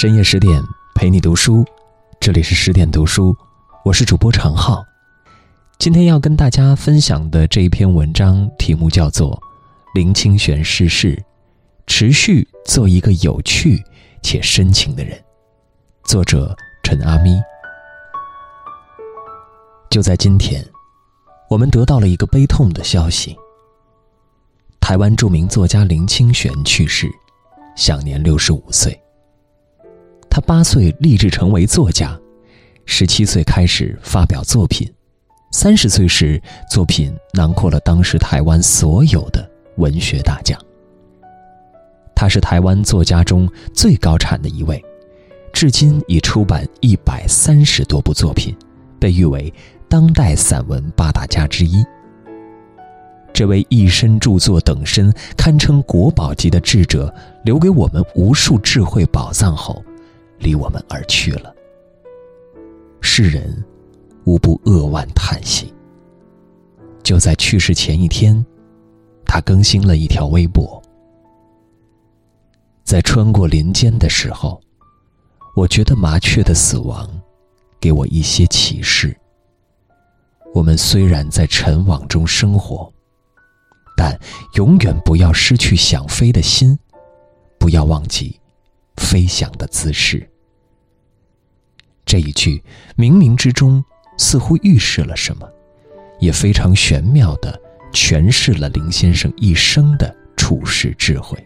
[0.00, 0.64] 深夜十点
[0.94, 1.62] 陪你读书，
[2.18, 3.36] 这里是十点读书，
[3.84, 4.82] 我是主播常浩。
[5.78, 9.36] 今天要跟大家分享的这一篇文章题目叫做
[9.94, 11.22] 《林清玄逝世，
[11.86, 13.78] 持续做一个有趣
[14.22, 15.18] 且深情的人》，
[16.04, 17.38] 作者陈阿咪。
[19.90, 20.66] 就在今天，
[21.50, 23.36] 我们得到了一个悲痛的消息：
[24.80, 27.06] 台湾著名作家林清玄去世，
[27.76, 28.98] 享年六十五岁。
[30.30, 32.18] 他八岁立志成为作家，
[32.86, 34.88] 十七岁开始发表作品，
[35.50, 40.58] 三十岁时作品囊括了当时台湾所有的文学大奖。
[42.14, 44.80] 他是台湾作家中最高产的一位，
[45.52, 48.56] 至今已出版一百三十多部作品，
[49.00, 49.52] 被誉为
[49.88, 51.84] 当代散文八大家之一。
[53.32, 57.12] 这位一生著作等身、堪称国宝级的智者，
[57.44, 59.82] 留给我们无数智慧宝藏后。
[60.40, 61.54] 离我们而去了，
[63.02, 63.62] 世人
[64.24, 65.72] 无不扼腕叹息。
[67.02, 68.44] 就在去世前一天，
[69.26, 70.82] 他更新了一条微博
[72.84, 74.58] ：“在穿过林间的时候，
[75.54, 77.08] 我觉得麻雀的死亡
[77.78, 79.14] 给我一些启示。
[80.54, 82.90] 我们虽然在尘网中生活，
[83.94, 84.18] 但
[84.54, 86.78] 永远不要失去想飞的心，
[87.58, 88.40] 不要忘记。”
[88.96, 90.29] 飞翔的姿势。
[92.10, 92.60] 这一句
[92.96, 93.84] 冥冥之中
[94.18, 95.48] 似乎预示了什么，
[96.18, 97.56] 也非常玄妙的
[97.92, 101.38] 诠释了林先生一生的处世智慧。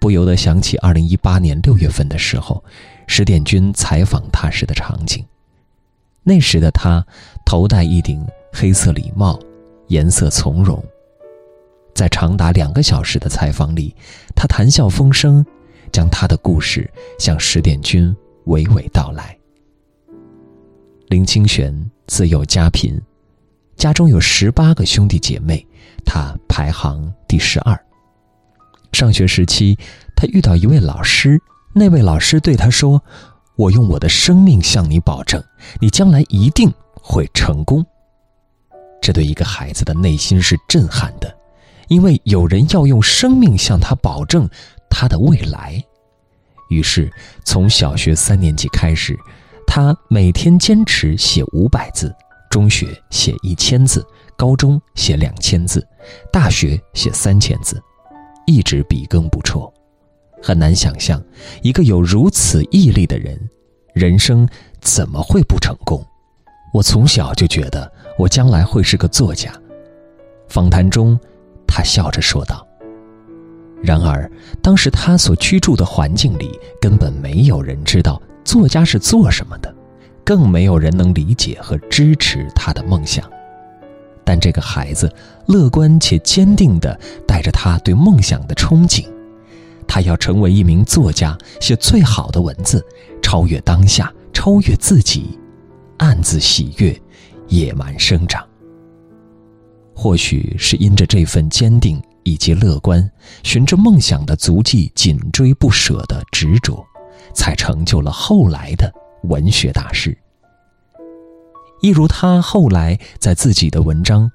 [0.00, 2.64] 不由得想起二零一八年六月份的时候，
[3.06, 5.22] 石点军采访他时的场景。
[6.22, 7.06] 那时的他
[7.44, 9.38] 头戴一顶黑色礼帽，
[9.88, 10.82] 颜色从容。
[11.94, 13.94] 在长达两个小时的采访里，
[14.34, 15.44] 他谈笑风生。
[15.92, 18.14] 将他的故事向十点君
[18.46, 19.36] 娓娓道来。
[21.08, 23.00] 林清玄自幼家贫，
[23.76, 25.64] 家中有十八个兄弟姐妹，
[26.04, 27.78] 他排行第十二。
[28.92, 29.78] 上学时期，
[30.16, 31.38] 他遇到一位老师，
[31.74, 33.02] 那位老师对他说
[33.56, 35.42] ：“我用我的生命向你保证，
[35.80, 37.84] 你将来一定会成功。”
[39.02, 41.32] 这对一个孩子的内心是震撼的，
[41.88, 44.48] 因为有人要用生命向他保证。
[44.88, 45.84] 他的未来，
[46.68, 47.12] 于是
[47.44, 49.18] 从小学三年级开始，
[49.66, 52.14] 他每天坚持写五百字，
[52.50, 54.04] 中学写一千字，
[54.36, 55.86] 高中写两千字，
[56.32, 57.82] 大学写三千字，
[58.46, 59.72] 一直笔耕不辍。
[60.42, 61.22] 很难想象，
[61.62, 63.38] 一个有如此毅力的人，
[63.94, 64.48] 人生
[64.80, 66.04] 怎么会不成功？
[66.72, 69.50] 我从小就觉得我将来会是个作家。
[70.48, 71.18] 访谈中，
[71.66, 72.65] 他笑着说道。
[73.86, 74.28] 然而，
[74.60, 79.72] 当时他所居住的环境里，根本没有人知道作家是做什么的，
[80.24, 83.24] 更没有人能理解和支持他的梦想。
[84.24, 85.08] 但这个孩子
[85.46, 86.98] 乐观且坚定地
[87.28, 89.06] 带着他对梦想的憧憬，
[89.86, 92.84] 他要成为一名作家，写最好的文字，
[93.22, 95.38] 超越当下，超越自己，
[95.98, 97.00] 暗自喜悦，
[97.46, 98.44] 野蛮生长。
[99.94, 102.02] 或许是因着这份坚定。
[102.26, 103.08] 以及乐观，
[103.44, 106.84] 循着梦想的足迹紧追不舍的执着，
[107.32, 108.92] 才成就了后来的
[109.22, 110.18] 文学大师。
[111.80, 114.24] 一如他后来在自己的文章《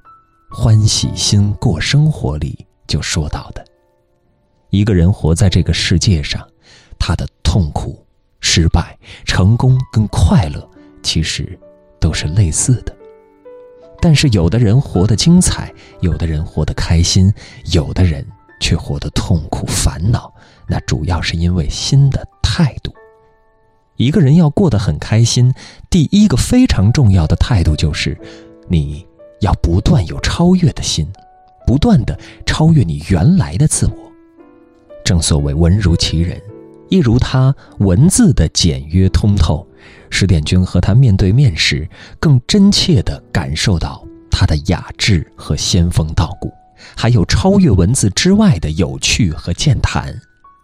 [0.55, 3.65] 欢喜心过生活》里就说到的：
[4.69, 6.47] 一个人活在这个世界上，
[6.97, 8.01] 他的痛苦、
[8.39, 10.65] 失败、成功跟快乐，
[11.03, 11.59] 其实
[11.99, 12.95] 都是类似的。
[14.01, 17.31] 但是，有的人活得精彩，有的人活得开心，
[17.71, 18.25] 有的人
[18.59, 20.33] 却活得痛苦、烦恼。
[20.67, 22.91] 那主要是因为心的态度。
[23.97, 25.53] 一个人要过得很开心，
[25.89, 28.17] 第一个非常重要的态度就是，
[28.67, 29.05] 你
[29.41, 31.07] 要不断有超越的心，
[31.67, 33.93] 不断的超越你原来的自我。
[35.03, 36.41] 正所谓文如其人，
[36.89, 39.67] 一如他文字的简约通透。
[40.11, 46.51] 石殿军和他面对面时，更真切地感受到他的雅致和仙风道骨，
[46.95, 50.13] 还有超越文字之外的有趣和健谈。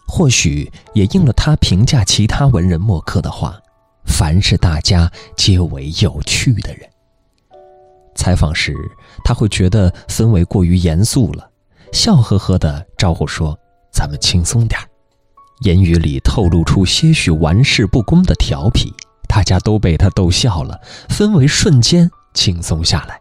[0.07, 3.59] 或许也应了他评价其他文人墨客的话
[4.05, 6.87] ：“凡是大家皆为有趣的人。”
[8.15, 8.75] 采访时，
[9.23, 11.49] 他会觉得氛围过于严肃了，
[11.91, 13.57] 笑呵呵地招呼说
[13.91, 14.87] ：“咱们轻松点儿。”
[15.65, 18.93] 言语里透露出些许玩世不恭的调皮。
[19.27, 20.79] 大家都被他逗笑了，
[21.09, 23.19] 氛围瞬间轻松下来。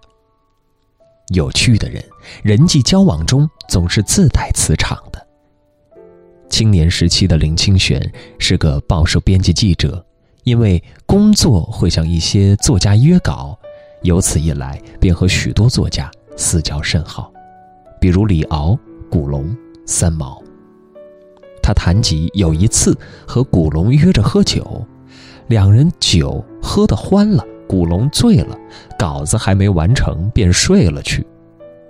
[1.35, 2.03] 有趣的人，
[2.43, 5.26] 人际交往中总是自带磁场的。
[6.49, 8.00] 青年时期的林清玄
[8.38, 10.05] 是个报社编辑记者，
[10.44, 13.59] 因为工作会向一些作家约稿，
[14.02, 17.32] 由此一来便和许多作家私交甚好，
[18.00, 18.79] 比如李敖、
[19.11, 19.55] 古龙、
[19.85, 20.41] 三毛。
[21.61, 24.87] 他谈及有一次和古龙约着喝酒，
[25.49, 28.59] 两人酒喝得欢了，古龙醉了，
[28.99, 31.27] 稿子还没完成便睡了去。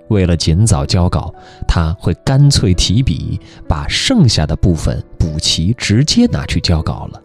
[0.09, 1.33] 为了尽早交稿，
[1.67, 7.21] 他会干脆提笔把剩下的部分补齐，直接拿去交稿了。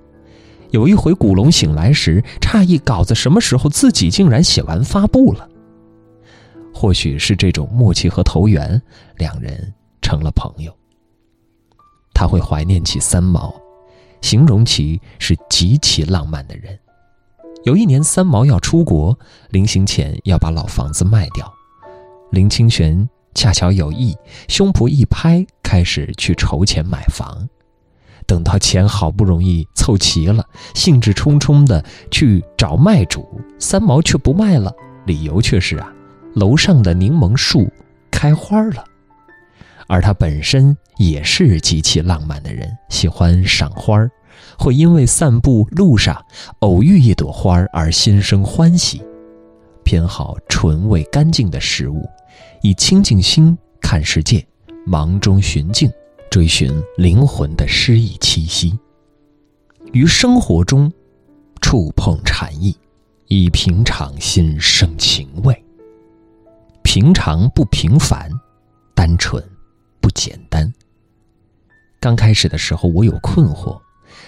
[0.71, 5.49] 有一回，古龙醒来时诧异，稿子什么时候自己竟然写完发布了。
[6.75, 8.81] 或许是这种默契和投缘，
[9.19, 10.75] 两人成了朋友。
[12.15, 13.55] 他会怀念起三毛，
[14.23, 16.79] 形容其是极其浪漫的人。
[17.65, 19.17] 有一年，三毛要出国，
[19.51, 21.53] 临行前要把老房子卖掉。
[22.31, 24.17] 林清玄恰巧有意，
[24.49, 27.47] 胸脯一拍，开始去筹钱买房。
[28.27, 33.29] 等到钱好不容易凑齐了，兴致冲冲的去找卖主，
[33.59, 34.73] 三毛却不卖了，
[35.07, 35.93] 理由却是啊，
[36.35, 37.71] 楼上的柠檬树
[38.11, 38.85] 开花了。
[39.93, 44.11] 而他本身也是极其浪漫的人，喜欢赏花儿
[44.59, 46.19] 会因为散步路上
[46.61, 49.03] 偶遇一朵花而心生欢喜，
[49.85, 52.09] 偏好纯味干净的食物。
[52.63, 54.43] 以清净心看世界，
[54.87, 55.93] 忙中寻静，
[56.31, 58.79] 追寻灵魂的诗意气息。
[59.93, 60.91] 于生活中，
[61.61, 62.75] 触碰禅意，
[63.27, 65.63] 以平常心生情味。
[66.83, 68.31] 平常不平凡，
[68.95, 69.45] 单纯
[70.03, 70.71] 不简单。
[71.99, 73.81] 刚开始的时候，我有困惑，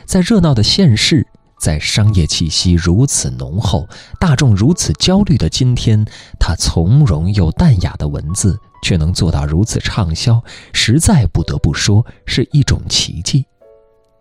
[0.07, 1.27] 在热闹的现世。
[1.57, 3.89] 在商业气息如此浓厚、
[4.21, 6.05] 大众如此焦虑的今天，
[6.39, 10.43] 他从容又淡雅的文字却能做到如此畅销，
[10.75, 13.47] 实在不得不说是一种奇迹。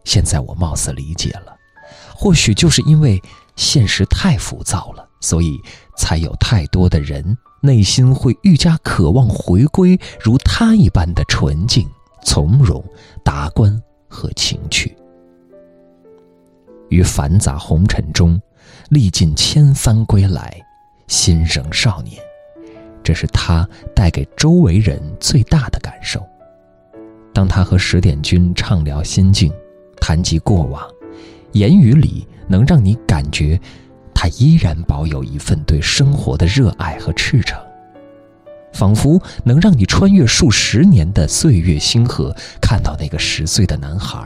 [0.06, 1.58] 现在我貌似理解了，
[2.16, 3.22] 或许就是因为
[3.58, 5.60] 现实太浮躁了，所以
[5.98, 11.90] 才有太多的人内心会愈加渴望回归如他一般的纯净、
[12.22, 12.84] 从容、
[13.24, 14.94] 达观和情趣。
[16.90, 18.38] 于繁杂红尘中，
[18.90, 20.62] 历尽千帆归来，
[21.08, 22.22] 心仍少年。
[23.02, 23.66] 这是他
[23.96, 26.22] 带给周围人最大的感受。
[27.34, 29.50] 当他和十点君畅聊心境，
[30.02, 30.86] 谈及过往，
[31.54, 33.58] 言语里能让你感觉，
[34.24, 37.62] 他依然保有一份对生活的热爱和赤诚。
[38.72, 44.26] 仿佛能让你穿越数十年的岁月星河，看到那个十岁的男孩，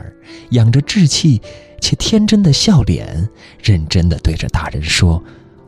[0.50, 1.42] 仰着稚气
[1.80, 3.28] 且天真的笑脸，
[3.60, 5.20] 认真的对着大人说：“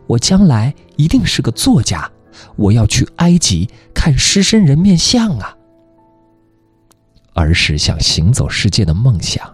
[0.06, 2.08] 我将来一定是个作家，
[2.54, 5.56] 我要去埃及看狮身人面像啊！”
[7.34, 9.44] 儿时想行走世界的梦想，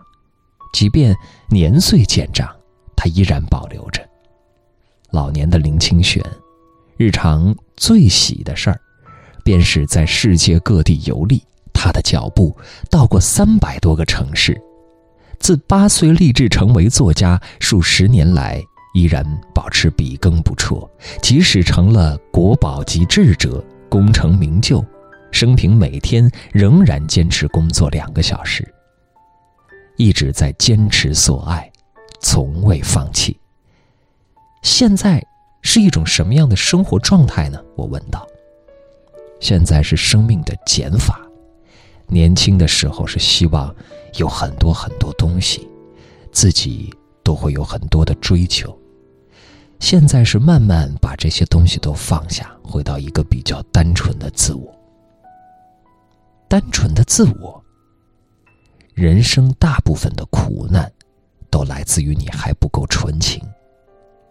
[0.74, 1.16] 即便
[1.48, 2.54] 年岁渐长，
[2.94, 4.06] 他依然保留着。
[5.10, 6.22] 老年的林清玄，
[6.96, 8.80] 日常最喜的事儿。
[9.44, 11.40] 便是在世界各地游历，
[11.72, 12.56] 他的脚步
[12.90, 14.60] 到过三百多个城市。
[15.38, 18.60] 自八岁立志成为作家，数十年来
[18.92, 19.24] 依然
[19.54, 20.90] 保持笔耕不辍。
[21.22, 24.84] 即使成了国宝级智者、功成名就，
[25.30, 28.66] 生平每天仍然坚持工作两个小时，
[29.96, 31.70] 一直在坚持所爱，
[32.20, 33.38] 从未放弃。
[34.66, 35.24] 现在
[35.62, 37.64] 是一种什么样的生活状态呢？
[37.76, 38.26] 我问道。
[39.38, 41.24] 现在是生命的减法，
[42.08, 43.72] 年轻的时候是希望
[44.16, 45.70] 有很多很多东西，
[46.32, 46.92] 自己
[47.22, 48.76] 都会有很多的追求。
[49.78, 54.74] 现在是慢慢把这些东西都放下，回到一个比较单纯的自我。
[56.48, 57.62] 单纯的自我，
[58.94, 60.92] 人生大部分的苦难，
[61.50, 63.40] 都来自于你还不够纯情。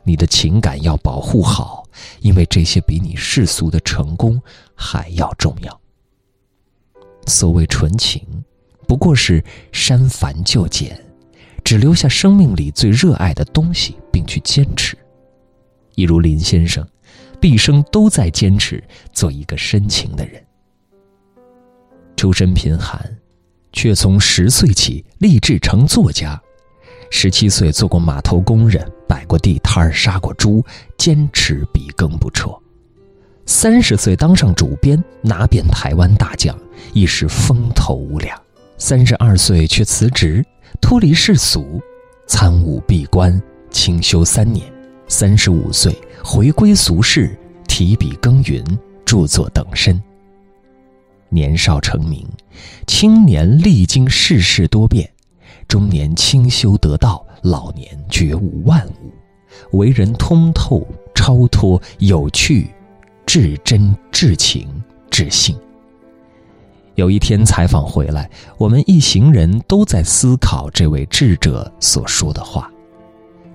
[0.06, 1.84] 你的情感要保护好，
[2.22, 4.42] 因为这些比你世俗的成功
[4.76, 5.82] 还要重要。
[7.26, 8.24] 所谓纯情，
[8.88, 11.04] 不过是删繁就简，
[11.64, 14.96] 只留下生命里最热爱的东西，并去坚持。
[15.96, 16.88] 一如林先生，
[17.40, 20.46] 毕生都在坚持做一个深情的人。
[22.16, 23.18] 出身贫寒，
[23.74, 26.40] 却从十岁起立志成作家。
[27.12, 30.64] 十七岁做过码头工人，摆过地摊儿，杀过猪，
[30.98, 32.60] 坚持笔耕不辍。
[33.46, 36.58] 三十岁当上主编，拿遍台湾大将，
[36.94, 38.40] 一时风头无两。
[38.78, 40.44] 三十二岁却辞职，
[40.82, 41.82] 脱离世俗，
[42.28, 44.66] 参悟闭关，清修三年。
[45.08, 48.64] 三十五岁回归俗世，提笔耕耘，
[49.06, 50.02] 著作等身。
[51.30, 52.28] 年少成名，
[52.88, 55.10] 青年历经世事多变，
[55.68, 60.84] 中年清修得道，老年觉悟万物，为人通透、
[61.14, 62.68] 超脱、有趣、
[63.24, 64.68] 至真、至情、
[65.12, 65.56] 至性。
[66.96, 72.68] 有一天采访回来，我们一行人都在思考这位智者所说的话。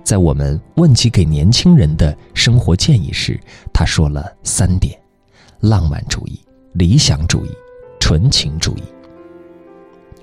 [0.05, 3.41] 在我们问及给年轻人的生活建议时，
[3.73, 4.97] 他说了三点：
[5.59, 6.39] 浪漫主义、
[6.75, 7.51] 理想主义、
[7.99, 8.83] 纯情主义。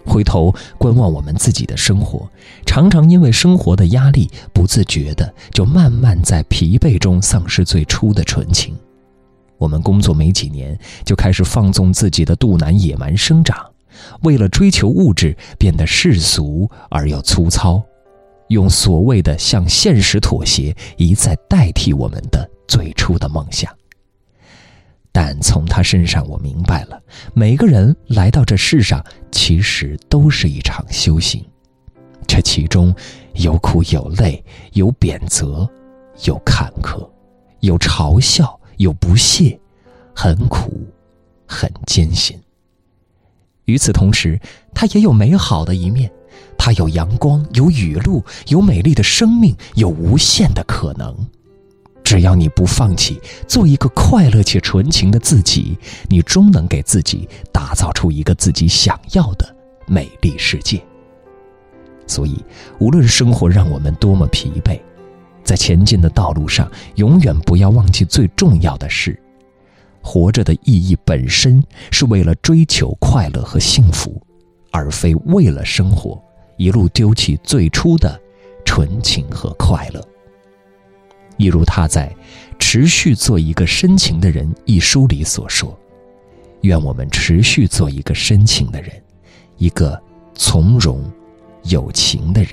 [0.07, 2.27] 回头观望我们自己的生活，
[2.65, 8.75] 常常因为生活的压力，不自觉的就慢慢在疲惫中丧失最初的纯情。
[9.57, 13.57] 我们工作没几年，就开始放纵自己的肚腩野蛮生长，
[14.21, 17.83] 为了追求物质，变得世俗而又粗糙。
[18.49, 23.69] 用所谓的向现实妥协，一再代替我们的最初的梦想。
[25.19, 27.01] 但从他身上，我明白了，
[27.33, 31.43] 每个人来到这世上，其实都是一场修行。
[32.27, 32.95] 这其中
[33.33, 35.67] 有苦有累，有贬责，
[36.25, 37.09] 有坎坷，
[37.61, 39.59] 有嘲笑，有不屑，
[40.13, 40.85] 很苦，
[41.47, 42.39] 很艰辛。
[43.65, 44.39] 与此同时，
[44.71, 46.11] 他也有美好的一面。
[46.59, 51.27] 它有阳光，有雨露，有美丽的生命，有无限的可能。
[52.07, 59.53] 只要你不放弃，做一个快乐且纯情的自己，你终能给自己打造出一个自己想要的
[59.85, 60.81] 美丽世界。
[62.07, 62.41] 所以，
[62.79, 64.79] 无论生活让我们多么疲惫，
[65.43, 69.21] 在前进的道路上，永远不要忘记最重要的是：
[70.01, 71.61] 活着的意义本身
[71.91, 74.15] 是为了追求快乐和幸福，
[74.71, 76.17] 而非为了生活。
[76.55, 78.17] 一路丢弃最初的
[78.63, 80.01] 纯情和快乐，
[81.37, 82.09] 一如他在
[82.59, 85.77] 《持续做一个深情的人》一书里所说
[86.61, 88.91] ：“愿我们持续做一个深情的人，
[89.57, 90.01] 一个
[90.35, 91.03] 从容、
[91.63, 92.51] 有情的人。”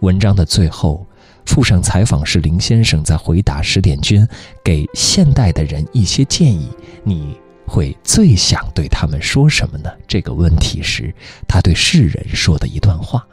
[0.00, 1.06] 文章的最后
[1.44, 4.26] 附上采访时林先生在回答石点娟
[4.64, 6.70] 给现代的人一些建议，
[7.04, 7.36] 你。
[7.68, 9.90] 会最想对他们说什么呢？
[10.06, 11.12] 这个问题是
[11.48, 13.26] 他对世人说的一段话。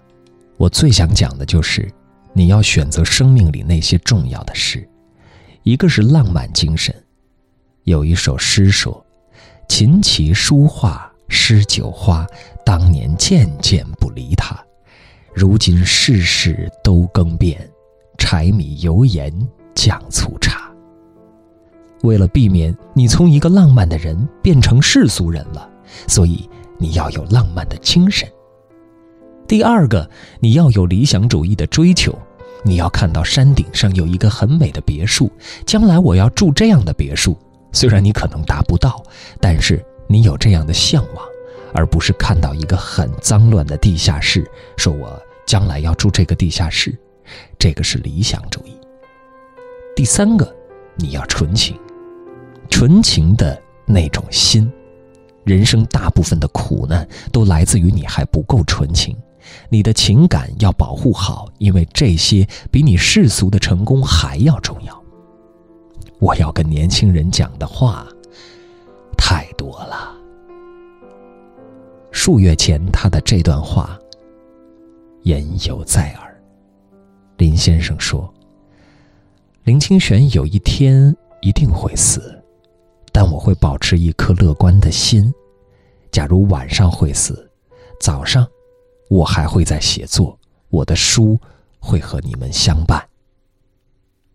[0.58, 1.88] 我最想讲的就是，
[2.34, 4.88] 你要选择生命里那些重要的事。
[5.64, 6.94] 一个是浪漫精神，
[7.84, 9.06] 有一首诗说
[9.70, 12.28] ：“琴棋书画诗酒花，
[12.66, 14.62] 当年件件不离他，
[15.34, 17.70] 如今世事都更变，
[18.18, 19.32] 柴米油盐
[19.74, 20.70] 酱醋茶。”
[22.04, 25.70] 为了避免你从一个浪漫的人变成世俗人了，
[26.10, 28.28] 所以你要有浪漫的精神。
[29.48, 30.10] 第二个，
[30.40, 32.18] 你要有理想主义的追求，
[32.64, 35.32] 你要看到山顶上有一个很美的别墅，
[35.66, 37.38] 将来我要住这样的别墅。
[37.72, 39.04] 虽然你可能达不到，
[39.40, 41.26] 但是你有这样的向往，
[41.74, 46.98] 而不是看到一个很脏乱的地下室，说我将来要住这个地下室，
[47.60, 48.78] 这个是理想主义。
[49.96, 50.56] 第三个，
[50.96, 51.78] 你要纯情。
[52.70, 54.72] 纯情的那种心，
[55.44, 59.16] 人生大部分的苦难都来自于你还不够纯情。
[59.70, 65.04] 你的情感要保护好，因为这些比你世俗的成功还要重要。
[66.20, 68.08] 我要跟年轻人讲的话
[69.18, 70.14] 太多了。
[72.12, 74.00] 数月前，他的这段话
[75.24, 76.42] 言犹在耳。
[77.38, 78.32] 林先生说
[79.66, 82.40] ：“林清玄有一天一定会死。”
[83.12, 85.32] 但我会保持一颗乐观的心。
[86.12, 87.48] 假如晚上会死，
[88.00, 88.48] 早上
[89.10, 90.38] 我还会在写作，
[90.70, 91.40] 我的书
[91.80, 93.04] 会和你们相伴。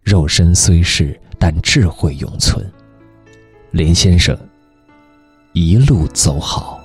[0.02, 2.64] 肉身虽逝，但智慧永存。
[3.72, 4.38] 林先生，
[5.52, 6.80] 一路走好。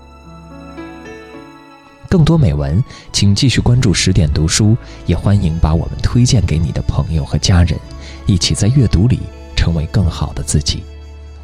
[2.09, 4.75] 更多美文，请继续关注十点读书，
[5.05, 7.79] 也欢迎把我们推荐给你的朋友和家人，
[8.27, 9.19] 一起在阅读里
[9.55, 10.83] 成为更好的自己。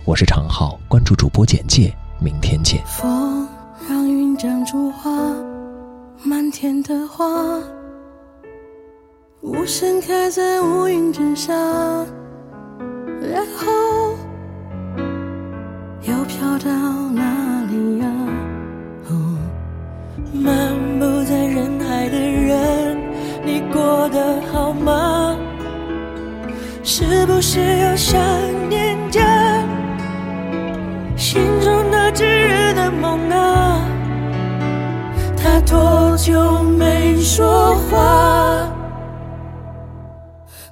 [0.05, 2.83] 我是常浩，关注主播简介，明天见。
[6.83, 7.25] 的花，
[9.41, 11.51] 无声开在乌云之下，
[13.19, 14.15] 然后
[16.01, 16.69] 又飘到
[17.09, 18.05] 哪里呀？
[20.31, 22.97] 漫步在人海的人，
[23.43, 25.35] 你过得好吗？
[26.83, 28.21] 是不是又想
[28.69, 29.19] 念着？
[31.17, 33.27] 心中那炙热的梦，
[35.61, 38.67] 多久没说话？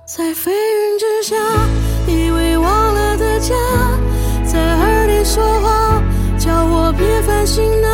[0.05, 1.35] 在飞云之下，
[2.07, 3.53] 以为忘了的家，
[4.45, 6.01] 在耳里说话，
[6.37, 7.87] 叫我别烦心那